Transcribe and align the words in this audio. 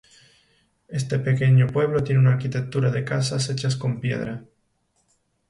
Este 0.87 1.19
pequeño 1.19 1.67
pueblo, 1.67 2.03
tiene 2.03 2.21
una 2.21 2.31
arquitectura 2.31 2.89
de 2.89 3.03
casas 3.05 3.47
hechas 3.51 3.75
con 3.75 3.99
piedra. 3.99 4.43